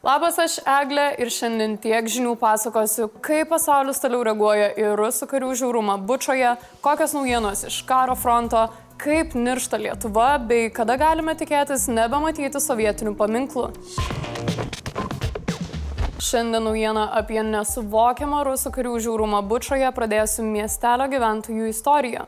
[0.00, 5.50] Labas, aš Eglė ir šiandien tiek žinių pasakosiu, kaip pasaulis toliau reaguoja į rusų karių
[5.60, 8.62] žiaurumą Bučoje, kokios naujienos iš karo fronto,
[8.96, 13.68] kaip niršta Lietuva bei kada galime tikėtis nebematyti sovietinių paminklų.
[16.16, 22.24] Šiandien naujieną apie nesuvokiamą rusų karių žiaurumą Bučoje pradėsiu miestelio gyventojų istoriją.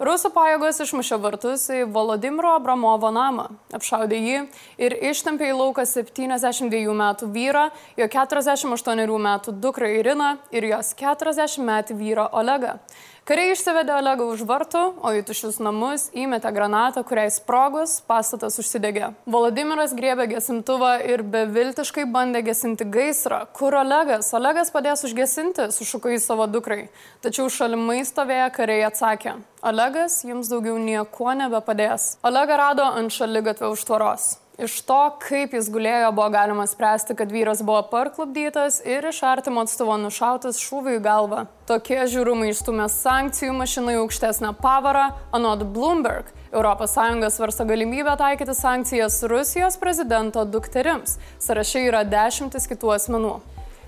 [0.00, 3.50] Rusų pajėgos išmušė vartus į Volodimiro Abramovo namą,
[3.84, 4.38] apšaudė jį
[4.80, 7.68] ir ištempė į lauką 72 metų vyrą,
[8.00, 12.78] jo 48 metų dukrą Iriną ir jos 40 metų vyrą Olegą.
[13.24, 19.14] Kariai išsivedė Olegą už vartų, o į tušius namus įmetė granatą, kuriai sprogus pastatas užsidegė.
[19.24, 23.46] Volodimiras griebė gesintuvą ir beviltiškai bandė gesinti gaisrą.
[23.56, 24.28] Kur Olegas?
[24.36, 26.90] Olegas padės užgesinti, sušuko į savo dukrai.
[27.24, 29.38] Tačiau šalimai stovėję kariai atsakė.
[29.64, 32.18] Olegas jums daugiau nieko nebepadės.
[32.28, 34.34] Olegą rado ant šaligatvio už tvoros.
[34.54, 39.64] Iš to, kaip jis gulėjo, buvo galima spręsti, kad vyras buvo parklubdytas ir iš artimo
[39.64, 41.40] atstuvo nušautas šūvių į galvą.
[41.66, 46.30] Tokie žiūrumai išstumė sankcijų mašinai aukštesnę pavarą, anot Bloomberg.
[46.54, 51.18] ES svarsto galimybę taikyti sankcijas Rusijos prezidento dukterims.
[51.42, 53.34] Sarašai yra dešimtis kitų asmenų.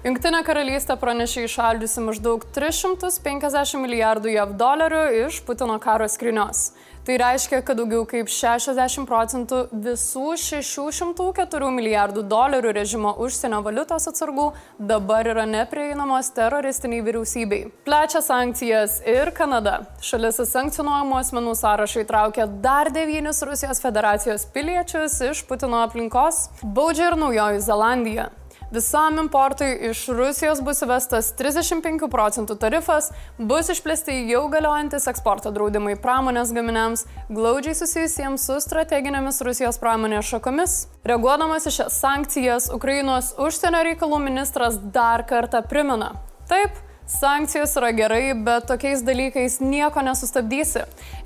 [0.07, 6.69] Junktinė karalystė pranešė išaldiusi maždaug 350 milijardų JAV dolerių iš Putino karo skrinios.
[7.09, 14.47] Tai reiškia, kad daugiau kaip 60 procentų visų 604 milijardų dolerių režimo užsienio valiutos atsargų
[14.79, 17.61] dabar yra neprieinamos teroristiniai vyriausybei.
[17.83, 19.81] Plečia sankcijas ir Kanada.
[19.99, 27.11] Šalis į sankcionuojamų asmenų sąrašą įtraukė dar devynis Rusijos federacijos piliečius iš Putino aplinkos, baudžia
[27.11, 28.31] ir Naujoji Zelandija.
[28.71, 35.95] Visam importui iš Rusijos bus įvestas 35 procentų tarifas, bus išplėsti jau galiojantis eksporto draudimai
[36.03, 40.75] pramonės gaminiams, glaudžiai susijusiems su strateginėmis Rusijos pramonės šakomis.
[41.07, 46.17] Reaguodamas į šias sankcijas, Ukrainos užsienio reikalų ministras dar kartą primena.
[46.51, 46.75] Taip,
[47.07, 50.81] Sankcijos yra gerai, bet tokiais dalykais nieko nesustabdysi.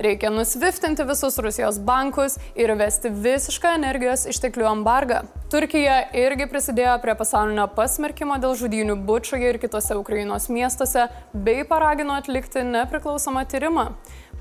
[0.04, 5.22] Reikia nusviftinti visus Rusijos bankus ir vesti visišką energijos išteklių embargą.
[5.48, 12.20] Turkija irgi prisidėjo prie pasaulinio pasmerkimo dėl žudynių Bučoje ir kitose Ukrainos miestuose, bei paragino
[12.20, 13.94] atlikti nepriklausomą tyrimą.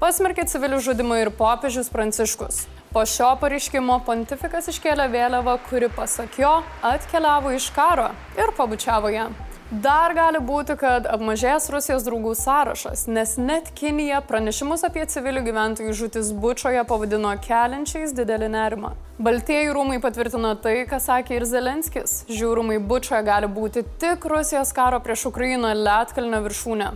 [0.04, 2.66] Pasmerkė civilių žudimą ir popiežius Pranciškus.
[2.92, 9.30] Po šio pareiškimo pontifikas iškėlė vėliavą, kuri pasak jo atkeliavo iš karo ir pabučiavo ją.
[9.70, 15.94] Dar gali būti, kad apmažės Rusijos draugų sąrašas, nes net Kinija pranešimus apie civilių gyventojų
[16.00, 18.96] žūtis Bučoje pavadino keliančiais didelį nerimą.
[19.22, 22.24] Baltieji rūmai patvirtino tai, ką sakė ir Zelenskis.
[22.34, 26.92] Žiūrumai Bučoje gali būti tik Rusijos karo prieš Ukrainą Lietkalnio viršūnė.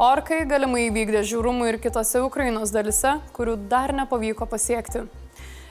[0.00, 5.04] Orkai galimai įvykdė žiūrumų ir kitose Ukrainos dalise, kurių dar nepavyko pasiekti.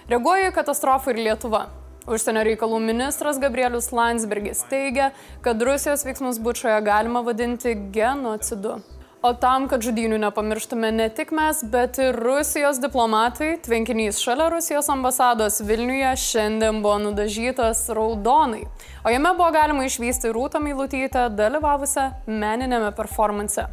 [0.05, 1.71] Reaguoja į katastrofą ir Lietuva.
[2.03, 8.81] Užsienio reikalų ministras Gabrielius Landsbergis teigia, kad Rusijos veiksmus bučioje galima vadinti genocidu.
[9.23, 14.91] O tam, kad žudynių nepamirštume ne tik mes, bet ir Rusijos diplomatai, tvenkinys šalia Rusijos
[14.91, 18.65] ambasados Vilniuje šiandien buvo nudažytas raudonai,
[19.07, 23.69] o jame buvo galima išvysti Rūtą Meilutytę dalyvavusią meninėme performance.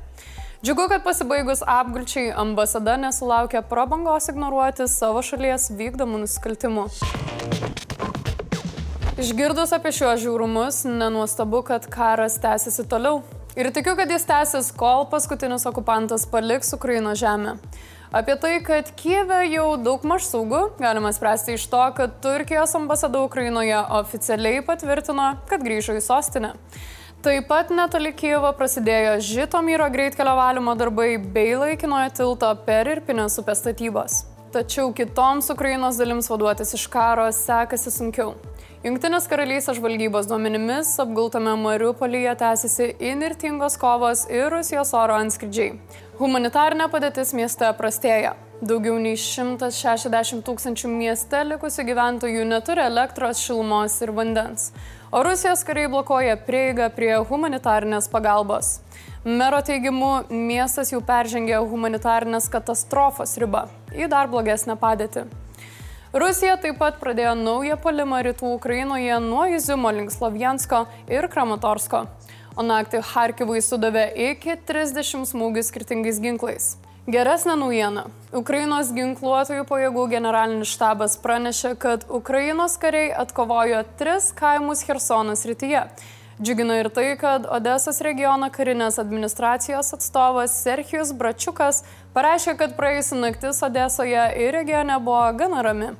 [0.62, 6.90] Džiugu, kad pasibaigus apgulčiai ambasada nesulaukė prabangos ignoruoti savo šalies vykdomų nusikaltimų.
[9.20, 13.18] Išgirdus apie šiuos žiaurumus, nenuostabu, kad karas tęsiasi toliau.
[13.52, 17.58] Ir tikiu, kad jis tęsis, kol paskutinis okupantas paliks Ukraino žemę.
[18.16, 23.20] Apie tai, kad Kijeve jau daug maž saugu, galima spręsti iš to, kad Turkijos ambasada
[23.20, 26.54] Ukrainoje oficialiai patvirtino, kad grįžo į sostinę.
[27.20, 33.60] Taip pat netoli Kijevo prasidėjo Žitomyro greitkelio valymo darbai bei laikinojo tilto per Irpinės upės
[33.66, 34.22] statybos.
[34.50, 38.32] Tačiau kitoms Ukrainos dalims vaduotis iš karo sekasi sunkiau.
[38.82, 45.76] Junktinės karalystės žvalgybos duomenimis apgultame Mariupolyje tęsiasi inirtingos kovos ir Rusijos oro antskridžiai.
[46.18, 48.34] Humanitarinė padėtis mieste prastėja.
[48.60, 54.66] Daugiau nei 160 tūkstančių mieste likusių gyventojų neturi elektros, šilumos ir vandens.
[55.08, 58.82] O Rusijos kariai blokuoja prieigą prie humanitarinės pagalbos.
[59.24, 63.64] Mero teigimu, miestas jau peržengė humanitarinės katastrofos ribą
[63.96, 65.24] į dar blogesnę padėtį.
[66.12, 72.04] Rusija taip pat pradėjo naują palimą rytų Ukrainoje nuo Izimo link Sloviansko ir Kramatorsko,
[72.60, 76.74] o naktį Harkivui sudavė iki 30 smūgių skirtingais ginklais.
[77.08, 78.02] Geresnė naujiena.
[78.36, 85.86] Ukrainos ginkluotojų pajėgų generalinis štabas pranešė, kad Ukrainos kariai atkovojo tris kaimus Hersonas rytyje.
[86.42, 91.82] Džiugina ir tai, kad Odesos regiono karinės administracijos atstovas Serhijus Bračiukas
[92.12, 95.92] pareiškė, kad praėjusi naktis Odesoje ir regione buvo gana rami.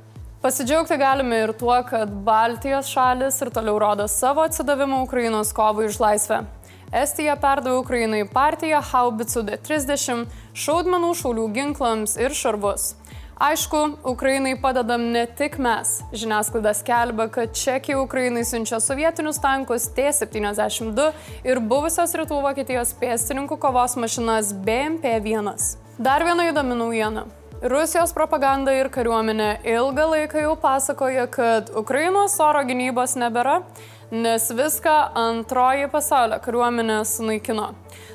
[0.45, 6.01] Pasidžiaugti galime ir tuo, kad Baltijos šalis ir toliau rodo savo atsidavimą Ukrainos kovai už
[6.01, 6.45] laisvę.
[6.91, 10.25] Estija perdavė Ukrainai partiją Haubicų D30,
[10.59, 12.97] šaudmenų šaulių ginklams ir šarvus.
[13.41, 13.79] Aišku,
[14.11, 16.01] Ukrainai padedam ne tik mes.
[16.11, 21.07] Žiniasklaida skelbia, kad Čekija Ukrainai siunčia sovietinius tankus T-72
[21.47, 25.55] ir buvusios rytų Vokietijos pėstininkų kovos mašinas BMP-1.
[26.03, 27.25] Dar viena įdomi naujiena.
[27.61, 33.61] Rusijos propaganda ir kariuomenė ilgą laiką jau pasakoja, kad Ukrainos oro gynybos nebėra,
[34.11, 37.69] nes viską antroji pasaulio kariuomenė sunaikino.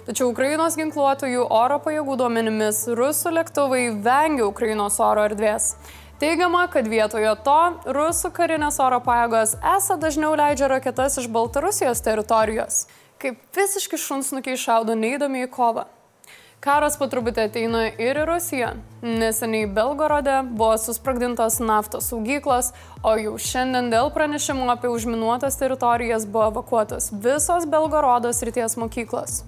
[0.06, 5.76] Tačiau Ukrainos ginkluotojų oro pajėgų duomenimis rusų lėktuvai vengia Ukrainos oro erdvės.
[6.20, 7.58] Teigiama, kad vietoje to
[7.96, 12.86] rusų karinės oro pajėgos esą dažniau leidžia raketas iš Baltarusijos teritorijos.
[13.20, 15.88] Kaip visiški šunsnukiai šaudo neįdomi į kovą.
[16.63, 18.72] Karas po truputį ateina ir į Rusiją.
[19.06, 22.72] Neseniai Belgorode buvo susprogdintos naftos saugyklos,
[23.06, 29.44] o jau šiandien dėl pranešimų apie užminuotas teritorijas buvo evakuotos visos Belgorodos ryties mokyklos.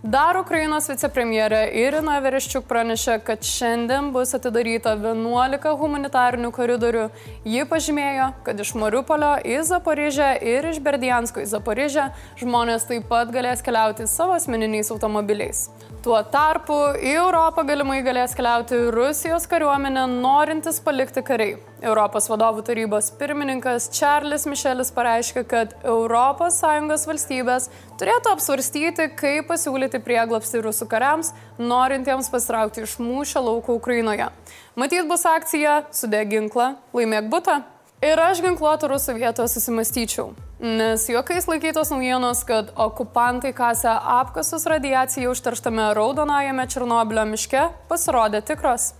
[0.00, 7.02] Dar Ukrainos vicepremjerė Irina Vereščiuk pranešė, kad šiandien bus atidaryta 11 humanitarinių koridorių.
[7.44, 12.06] Ji pažymėjo, kad iš Mariupolio į Zaporižę ir iš Berdiansko į Zaporižę
[12.40, 15.66] žmonės taip pat galės keliauti savo asmeniniais automobiliais.
[16.00, 21.58] Tuo tarpu į Europą galimai galės keliauti Rusijos kariuomenė norintis palikti kariai.
[21.80, 27.68] Europos vadovų tarybos pirmininkas Čarlis Mišelis pareiškė, kad ES valstybės
[28.00, 34.28] turėtų apsvarstyti, kaip pasiūlyti prieglapsti rusų kariams, norintiems pasitraukti iš mūšio lauko Ukrainoje.
[34.76, 37.62] Matyt bus akcija, sudėk ginklą, laimėk butą.
[38.00, 40.30] Ir aš ginkluotų rusų vietoje susimastyčiau.
[40.60, 48.94] Nes juokais laikytos naujienos, kad okupantai kasė apkasus radiacijai užterštame raudonajame Černobilio miške, pasirodė tikros.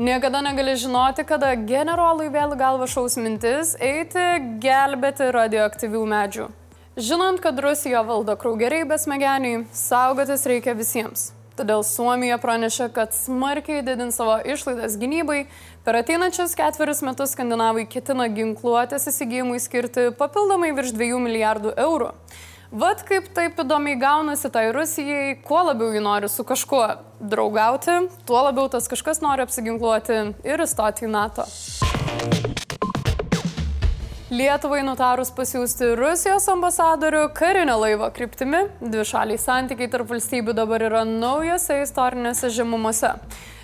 [0.00, 4.22] Niekada negali žinoti, kada generolui vėl galva šaus mintis eiti
[4.62, 6.46] gelbėti radioaktyvių medžių.
[6.96, 11.34] Žinant, kad Rusija valdo kraugeriai besmegeniai, saugotis reikia visiems.
[11.52, 15.42] Todėl Suomija pranešė, kad smarkiai didins savo išlaidas gynybai.
[15.84, 22.14] Per ateinančius ketverius metus skandinavai ketina ginkluotės įsigijimui skirti papildomai virš 2 milijardų eurų.
[22.70, 26.84] Vat kaip taip įdomiai gaunasi tai Rusijai, kuo labiau ji nori su kažkuo
[27.18, 27.96] draugauti,
[28.28, 31.48] tuo labiau tas kažkas nori apsiginkluoti ir įstoti į NATO.
[34.30, 41.80] Lietuvai nutarus pasiūsti Rusijos ambasadorių karinio laivo kryptimi, dvišaliai santykiai tarp valstybių dabar yra naujose
[41.82, 43.16] istorinėse žemumose.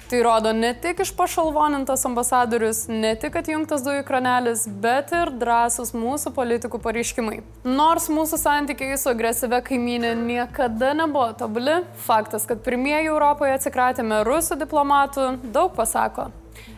[0.07, 5.91] Tai rodo ne tik iš pašalvonintas ambasadorius, ne tik atjungtas dujų kranelis, bet ir drąsus
[5.99, 7.41] mūsų politikų pareiškimai.
[7.67, 14.63] Nors mūsų santykiai su agresyve kaimynė niekada nebuvo tobuli, faktas, kad pirmieji Europoje atsikratėme rusų
[14.63, 16.31] diplomatų, daug pasako.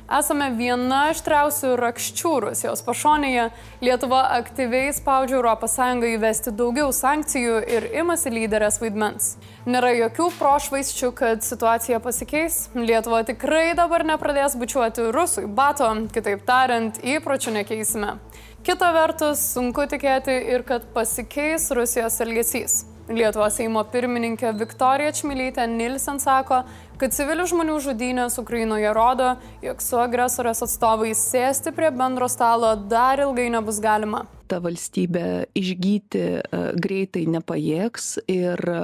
[0.09, 3.43] Esame viena aštriausių rakščių Rusijos pašonėje.
[3.85, 5.77] Lietuva aktyviai spaudžia ES
[6.15, 9.37] įvesti daugiau sankcijų ir imasi lyderės vaidmens.
[9.69, 12.71] Nėra jokių prošvaisčių, kad situacija pasikeis.
[12.73, 18.17] Lietuva tikrai dabar nepradės bučiuoti rusui bato, kitaip tariant, įpročių nekeisime.
[18.65, 22.87] Kita vertus, sunku tikėti ir kad pasikeis Rusijos elgesys.
[23.09, 26.61] Lietuvos Seimo pirmininkė Viktorija Čmilytė Nilsen sako,
[27.01, 29.31] kad civilių žmonių žudynės Ukrainoje rodo,
[29.65, 36.23] jog su agresorės atstovais sėsti prie bendro stalo dar ilgai nebus galima ta valstybė išgyti
[36.41, 38.79] e, greitai nepajėgs ir e,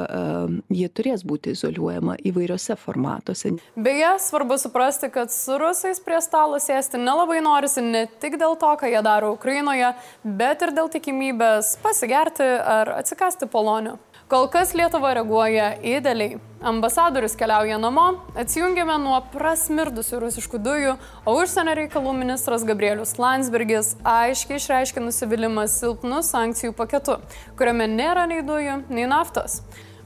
[0.77, 3.55] ji turės būti izoliuojama įvairiose formatuose.
[3.77, 8.75] Beje, svarbu suprasti, kad su rusais prie stalo sėsti nelabai norisi ne tik dėl to,
[8.81, 13.97] ką jie daro Ukrainoje, bet ir dėl tikimybės pasigerti ar atsikasti polonių.
[14.35, 16.41] Kol kas Lietuva reaguoja įdėliai.
[16.67, 24.59] Ambasadorius keliauja namo, atsijungiame nuo prasmirdusių rusiškų dujų, o užsienio reikalų ministras Gabrielius Landsbergis aiškiai
[24.59, 27.21] išreiškė nusivylimą silpnu sankcijų paketu,
[27.61, 29.61] kuriame nėra nei dujų, nei naftos.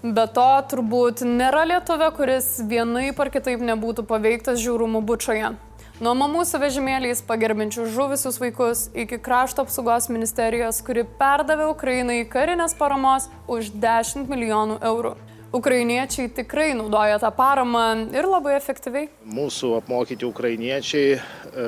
[0.05, 5.55] Be to, turbūt nėra lietuvė, kuris vienaip ar kitaip nebūtų paveiktas žiaurumų bučioje.
[5.99, 12.77] Nuo mamų su vežimėliais pagerbinčių žuvusius vaikus iki krašto apsaugos ministerijos, kuri perdavė Ukrainai karinės
[12.79, 15.17] paramos už 10 milijonų eurų.
[15.59, 17.83] Ukrainiečiai tikrai naudoja tą paramą
[18.15, 19.09] ir labai efektyviai.
[19.27, 21.67] Mūsų apmokyti ukrainiečiai e,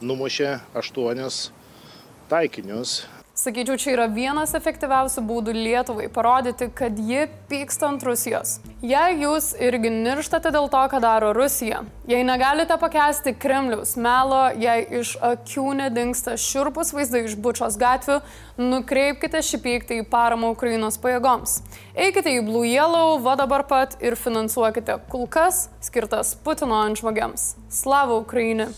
[0.00, 1.50] numušė aštuonius
[2.32, 3.02] taikinius
[3.46, 8.56] Sakyčiau, čia yra vienas efektyviausių būdų Lietuvai parodyti, kad ji pyksta ant Rusijos.
[8.82, 14.82] Jei jūs irgi nirštate dėl to, ką daro Rusija, jei negalite pakęsti Kremliaus melo, jei
[14.98, 18.18] iš akių nedingsta širpus vaizdai iš bučios gatvių,
[18.58, 21.60] nukreipkite šį pyktį į paramą Ukrainos pajėgoms.
[21.94, 27.52] Eikite į Blue Yellow, va dabar pat ir finansuokite kulkas skirtas Putino antžmogiams.
[27.70, 28.72] Slava Ukraini!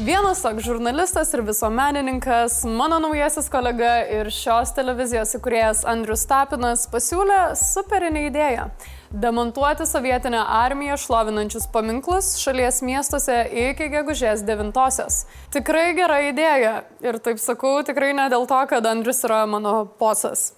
[0.00, 7.40] Vienas toks žurnalistas ir visuomenininkas, mano naujasis kolega ir šios televizijos įkūrėjas Andrius Tapinas pasiūlė
[7.60, 8.64] superinę idėją-
[9.24, 15.26] demontuoti sovietinę armiją šlovinančius paminklus šalies miestuose iki gegužės 9-osios.
[15.52, 20.52] Tikrai gera idėja ir taip sakau tikrai ne dėl to, kad Andrius yra mano posas.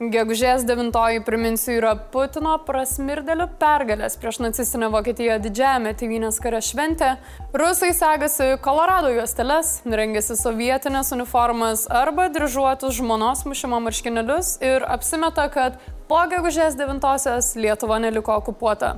[0.00, 7.12] Gegužės 9, priminsiu, yra Putino prasmirdelių pergalės prieš nacistinę Vokietiją didžiajame tėvynės kare šventė.
[7.54, 15.78] Rusai segasi Kolorado juosteles, rengiasi sovietinės uniformas arba dryžuotus žmonos mušimo marškinėlius ir apsimeta, kad
[16.10, 18.96] po gegužės 9 Lietuva neliko okupuota.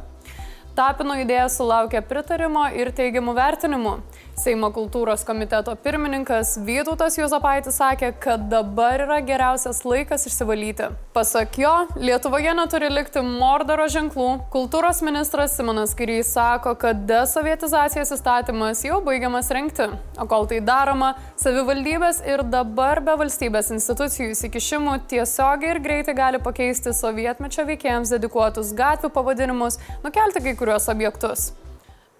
[0.76, 3.94] Tapino idėja sulaukė pritarimo ir teigiamų vertinimų.
[4.36, 10.90] Seimo kultūros komiteto pirmininkas Vytautas Juzapaitis sakė, kad dabar yra geriausias laikas išsivalyti.
[11.16, 14.28] Pasak jo, Lietuvoje neturi likti Mordoro ženklų.
[14.52, 19.88] Kultūros ministras Simonas Kairys sako, kad desovietizacijos įstatymas jau baigiamas renkti.
[20.20, 26.44] O kol tai daroma, savivaldybės ir dabar be valstybės institucijų įsikišimų tiesiogiai ir greitai gali
[26.44, 31.54] pakeisti sovietmečio veikėjams dedikuotus gatvių pavadinimus, nukelti kai kuriuos objektus.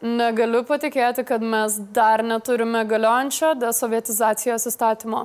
[0.06, 5.24] Negaliu patikėti, kad mes dar neturime galiojančio desovietizacijos įstatymo.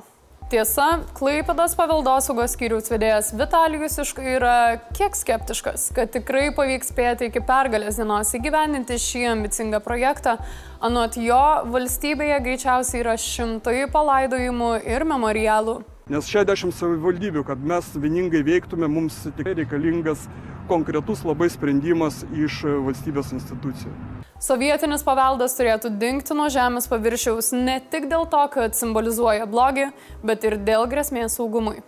[0.51, 0.85] Tiesa,
[1.15, 8.33] Klaipėdos paveldosaugos skyriaus vedėjas Vitalijus yra kiek skeptiškas, kad tikrai pavyks spėti iki pergalės dienos
[8.35, 10.35] įgyveninti šį ambicingą projektą.
[10.83, 11.39] Anot jo,
[11.71, 15.77] valstybėje greičiausiai yra šimtai palaidojimų ir memorialų.
[16.12, 20.25] Nes 60 savivaldybių, kad mes vieningai veiktume, mums tikrai reikalingas
[20.68, 23.94] konkretus labai sprendimas iš valstybės institucijų.
[24.41, 29.88] Sovietinis paveldas turėtų dingti nuo žemės paviršiaus ne tik dėl to, kad simbolizuoja blogį,
[30.25, 31.80] bet ir dėl grėsmės saugumui.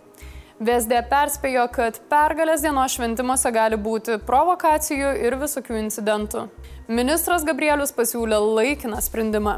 [0.62, 6.44] VSD perspėjo, kad pergalės dienos šventimuose gali būti provokacijų ir visokių incidentų.
[6.86, 9.56] Ministras Gabrielius pasiūlė laikiną sprendimą.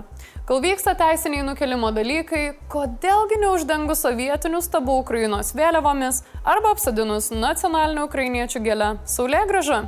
[0.48, 8.64] Kol vyksta teisiniai nukelimo dalykai, kodėlgi neuždengus sovietinių stabų Ukrainos vėliavomis arba apsadinus nacionalinių ukrainiečių
[8.64, 9.82] gėlę Saulė graža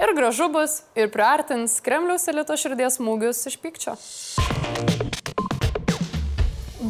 [0.00, 3.94] ir gražu bus, ir priartins Kremliaus elito širdies smūgius iš pykčio.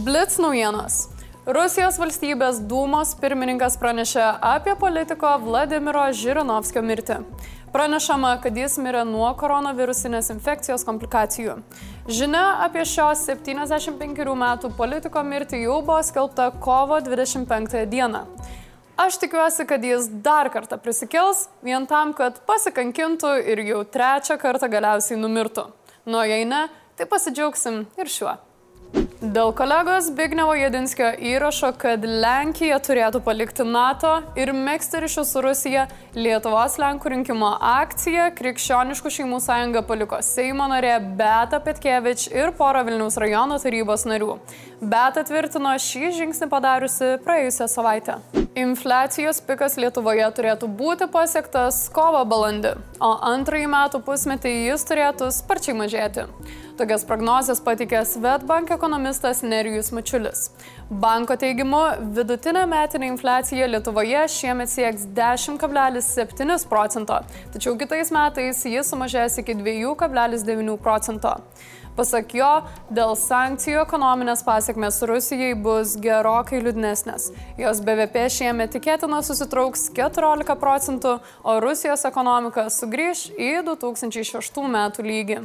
[0.09, 1.18] Blitz naujienos.
[1.49, 7.15] Rusijos valstybės dūmos pirmininkas pranešė apie politiko Vladimiro Žirinovskio mirtį.
[7.73, 11.55] Pranešama, kad jis mirė nuo koronavirusinės infekcijos komplikacijų.
[12.05, 18.27] Žinia apie šios 75 metų politiko mirtį jau buvo skelbta kovo 25 dieną.
[19.01, 24.69] Aš tikiuosi, kad jis dar kartą prisikels, vien tam, kad pasikankintų ir jau trečią kartą
[24.69, 25.65] galiausiai numirtų.
[26.05, 26.67] Nu, jei ne,
[27.01, 28.37] tai pasidžiaugsim ir šiuo.
[29.19, 35.89] Dėl kolegos Bignevo Jedinskio įrašo, kad Lenkija turėtų palikti NATO ir mėgsti ryšius su Rusija,
[36.15, 43.19] Lietuvos Lenkų rinkimo akcija Krikščioniškų šeimų sąjunga paliko Seimo narė Beta Petkevič ir pora Vilniaus
[43.19, 44.37] rajono tarybos narių.
[44.79, 48.21] Beta tvirtino šį žingsnį padariusi praėjusią savaitę.
[48.59, 55.77] Infliacijos pikas Lietuvoje turėtų būti pasiektas kovo balandį, o antrąjį metų pusmetį jis turėtų sparčiai
[55.79, 56.25] mažėti.
[56.79, 60.49] Tokias prognozes patikė Svetbank ekonomistas Nerijus Mačiulis.
[60.91, 61.85] Banko teigimu,
[62.17, 67.23] vidutinė metinė infliacija Lietuvoje šiemet sieks 10,7 procento,
[67.55, 71.37] tačiau kitais metais jis sumažės iki 2,9 procento.
[71.99, 72.49] Pasak jo,
[72.95, 77.33] dėl sankcijų ekonominės pasiekmes Rusijai bus gerokai liūdnesnės.
[77.59, 85.41] Jos BVP šiemet tikėtina susitrauks 14 procentų, o Rusijos ekonomika sugrįž į 2006 metų lygį.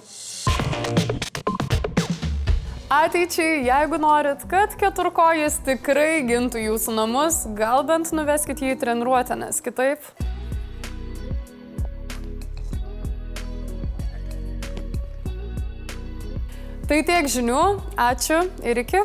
[2.94, 9.40] Ateičiai, jeigu norit, kad keturkojas tikrai gintų jūsų namus, gal bent nuveskit jį į treniruotę,
[9.42, 10.06] nes kitaip.
[16.94, 17.62] Tai tiek žinių,
[17.98, 18.36] ačiū
[18.70, 19.00] ir iki.